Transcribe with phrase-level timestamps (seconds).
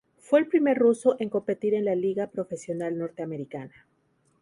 [0.17, 3.85] Fue el primer ruso en competir en la liga profesional norteamericana.